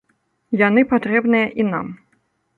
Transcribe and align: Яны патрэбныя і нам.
Яны 0.61 0.81
патрэбныя 0.95 1.47
і 1.61 1.69
нам. 1.71 1.95